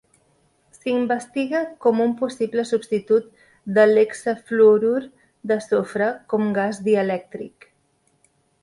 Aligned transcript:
S'investiga 0.75 1.59
com 1.85 2.01
un 2.05 2.15
possible 2.21 2.65
substitut 2.69 3.29
de 3.77 3.85
l'hexafluorur 3.93 5.03
de 5.53 5.63
sofre 5.69 6.13
com 6.35 6.53
gas 6.61 6.83
dielèctric. 6.91 7.75